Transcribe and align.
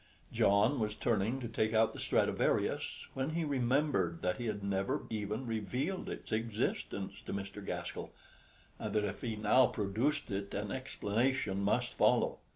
John 0.33 0.79
was 0.79 0.95
turning 0.95 1.39
to 1.41 1.47
take 1.47 1.75
out 1.75 1.93
the 1.93 1.99
Stradivarius 1.99 3.07
when 3.13 3.35
he 3.35 3.43
remembered 3.43 4.23
that 4.23 4.37
he 4.37 4.47
had 4.47 4.63
never 4.63 5.03
even 5.11 5.45
revealed 5.45 6.09
its 6.09 6.31
existence 6.31 7.21
to 7.27 7.33
Mr. 7.33 7.63
Gaskell, 7.63 8.11
and 8.79 8.93
that 8.95 9.03
if 9.05 9.21
he 9.21 9.35
now 9.35 9.67
produced 9.67 10.31
it 10.31 10.55
an 10.55 10.71
explanation 10.71 11.61
must 11.61 11.93
follow. 11.93 12.39